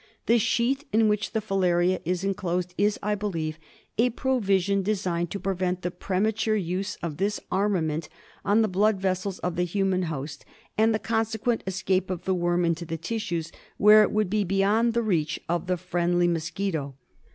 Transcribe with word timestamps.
The 0.25 0.39
sheath 0.39 0.83
in 0.91 1.07
which 1.07 1.31
the 1.33 1.41
filaria 1.41 2.01
is 2.03 2.23
enclosed 2.23 2.73
is, 2.75 2.97
I 3.03 3.13
believe, 3.13 3.59
a 3.99 4.09
provision 4.09 4.81
designed 4.81 5.29
to 5.29 5.39
prevent 5.39 5.83
the 5.83 5.91
premature 5.91 6.55
use 6.55 6.95
of 7.03 7.17
this 7.17 7.39
armament 7.51 8.09
on 8.43 8.63
the 8.63 8.67
blood 8.67 8.97
vessels 8.99 9.37
of 9.41 9.57
the 9.57 9.63
human 9.63 10.01
host 10.09 10.43
and 10.75 10.91
the 10.91 10.97
consequent 10.97 11.61
escape 11.67 12.09
of 12.09 12.25
the 12.25 12.33
worm 12.33 12.65
into 12.65 12.83
the 12.83 12.97
tissues, 12.97 13.51
where 13.77 14.01
it 14.01 14.11
would 14.11 14.31
be 14.31 14.43
beyond 14.43 14.95
the 14.95 15.03
reach 15.03 15.39
of 15.47 15.67
the 15.67 15.77
friendly 15.77 16.27
mosquito. 16.27 16.95